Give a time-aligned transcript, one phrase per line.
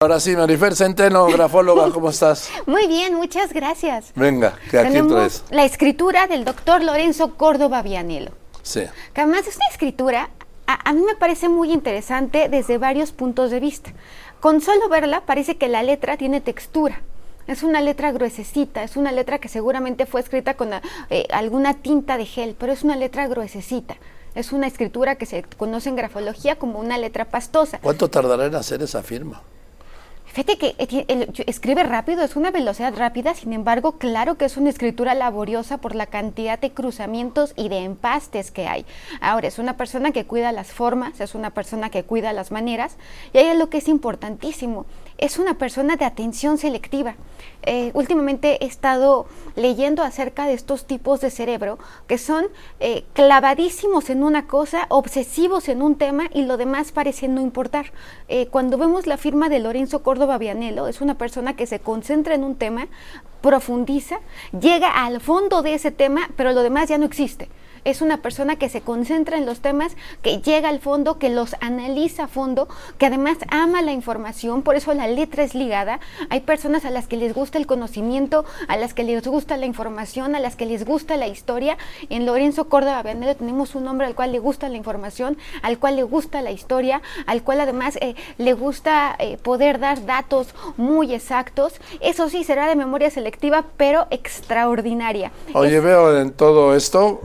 [0.00, 2.48] Ahora sí, Marifer Centeno, grafóloga, ¿cómo estás?
[2.66, 4.12] Muy bien, muchas gracias.
[4.14, 5.44] Venga, que aquí Tenemos traes.
[5.50, 8.30] la escritura del doctor Lorenzo Córdoba Vianelo.
[8.62, 8.82] Sí.
[9.12, 10.30] Que además es una escritura,
[10.68, 13.90] a, a mí me parece muy interesante desde varios puntos de vista.
[14.38, 17.00] Con solo verla parece que la letra tiene textura.
[17.48, 20.70] Es una letra gruesecita, es una letra que seguramente fue escrita con
[21.10, 23.96] eh, alguna tinta de gel, pero es una letra gruesecita.
[24.36, 27.80] Es una escritura que se conoce en grafología como una letra pastosa.
[27.80, 29.42] ¿Cuánto tardará en hacer esa firma?
[30.32, 34.68] Fíjate que eh, escribe rápido, es una velocidad rápida, sin embargo, claro que es una
[34.68, 38.84] escritura laboriosa por la cantidad de cruzamientos y de empastes que hay.
[39.20, 42.96] Ahora, es una persona que cuida las formas, es una persona que cuida las maneras,
[43.32, 47.16] y hay algo que es importantísimo, es una persona de atención selectiva.
[47.62, 49.26] Eh, últimamente he estado
[49.56, 52.46] leyendo acerca de estos tipos de cerebro que son
[52.78, 57.92] eh, clavadísimos en una cosa, obsesivos en un tema y lo demás parece no importar.
[58.50, 62.56] Cuando vemos la firma de Lorenzo Córdoba es una persona que se concentra en un
[62.56, 62.88] tema,
[63.40, 64.18] profundiza,
[64.58, 67.48] llega al fondo de ese tema, pero lo demás ya no existe.
[67.84, 71.56] Es una persona que se concentra en los temas, que llega al fondo, que los
[71.60, 76.00] analiza a fondo, que además ama la información, por eso la letra es ligada.
[76.30, 79.66] Hay personas a las que les gusta el conocimiento, a las que les gusta la
[79.66, 81.76] información, a las que les gusta la historia.
[82.10, 85.96] En Lorenzo Córdoba Vianelo tenemos un hombre al cual le gusta la información, al cual
[85.96, 91.14] le gusta la historia, al cual además eh, le gusta eh, poder dar datos muy
[91.14, 91.74] exactos.
[92.00, 95.30] Eso sí, será de memoria selectiva, pero extraordinaria.
[95.54, 97.20] Oye, Es- veo en todo esto,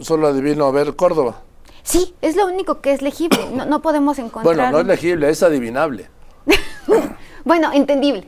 [0.00, 1.42] solo adivino a ver Córdoba.
[1.82, 3.38] Sí, es lo único que es legible.
[3.52, 4.44] No, no podemos encontrar.
[4.56, 6.08] Bueno, no es legible, es adivinable.
[7.44, 8.26] Bueno, entendible.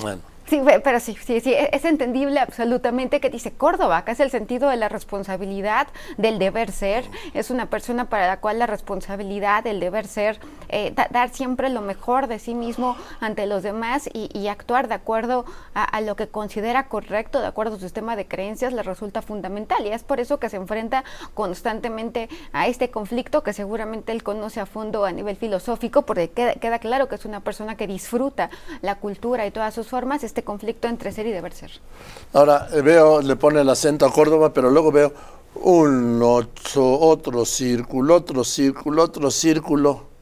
[0.00, 4.12] Bueno, Sí, pe- pero sí, sí, sí, e- es entendible absolutamente que dice Córdoba, que
[4.12, 7.04] es el sentido de la responsabilidad, del deber ser.
[7.34, 11.68] Es una persona para la cual la responsabilidad, el deber ser, eh, da- dar siempre
[11.68, 16.00] lo mejor de sí mismo ante los demás y, y actuar de acuerdo a, a
[16.00, 19.86] lo que considera correcto, de acuerdo a su sistema de creencias, le resulta fundamental.
[19.86, 21.04] Y es por eso que se enfrenta
[21.34, 26.54] constantemente a este conflicto que seguramente él conoce a fondo a nivel filosófico, porque queda,
[26.54, 28.50] queda claro que es una persona que disfruta
[28.82, 31.70] la cultura y todas sus formas, este conflicto entre ser y deber ser.
[32.32, 35.12] ahora eh, veo, le pone el acento a Córdoba, pero luego veo
[35.54, 40.15] un ocho, otro círculo, otro círculo, otro círculo.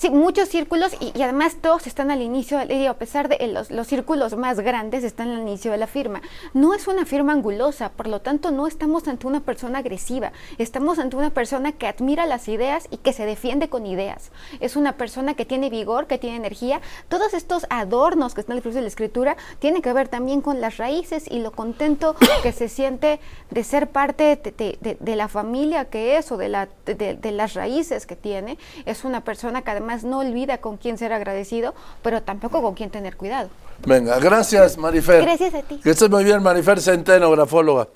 [0.00, 3.86] Sí, muchos círculos y, además todos están al inicio, a pesar de eh, los, los
[3.86, 6.22] círculos más grandes están al inicio de la firma.
[6.54, 10.98] No es una firma angulosa, por lo tanto no estamos ante una persona agresiva, estamos
[10.98, 14.32] ante una persona que admira las ideas y que se defiende con ideas.
[14.60, 16.80] Es una persona que tiene vigor, que tiene energía.
[17.10, 20.78] Todos estos adornos que están al de la escritura tienen que ver también con las
[20.78, 26.32] raíces y lo contento que se siente de ser parte de, la familia que es
[26.32, 28.56] o de, la, de- las raíces que tiene.
[28.86, 32.90] Es una persona que además no olvida con quién ser agradecido, pero tampoco con quién
[32.90, 33.50] tener cuidado.
[33.84, 35.22] Venga, gracias, Marifer.
[35.22, 35.80] Gracias a ti.
[35.82, 37.88] Que estés muy bien, Marifer Centeno, grafóloga.